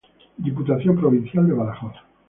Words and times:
Diputación 0.35 0.97
Provincial 0.97 1.45
de 1.45 1.53
Badajoz. 1.53 1.93